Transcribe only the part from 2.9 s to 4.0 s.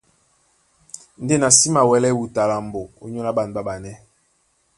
ónyólá ɓân ɓáɓanɛ́.